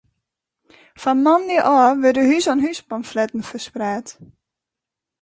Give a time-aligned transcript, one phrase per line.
[1.01, 4.07] Fan moandei ôf wurde hûs oan hûs pamfletten ferspraat.